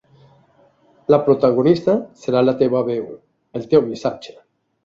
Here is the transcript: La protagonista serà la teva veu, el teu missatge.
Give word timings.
La 1.15 1.19
protagonista 1.27 1.95
serà 2.23 2.43
la 2.47 2.57
teva 2.63 2.83
veu, 2.91 3.07
el 3.61 3.69
teu 3.75 3.89
missatge. 3.93 4.39